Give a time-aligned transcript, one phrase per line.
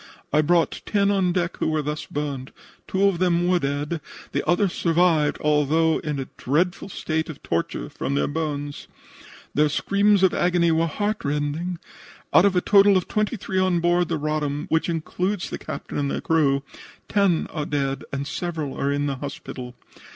[0.33, 2.51] I brought ten on deck who were thus burned;
[2.87, 7.87] two of them were dead, the others survived, although in a dreadful state of torture
[7.87, 8.87] from their burns.
[9.53, 11.77] Their screams of agony were heartrending.
[12.33, 15.99] Out of a total of twenty three on board the Roddam, which includes the captain
[15.99, 16.63] and the crew,
[17.07, 19.75] ten are dead and several are in the hospital.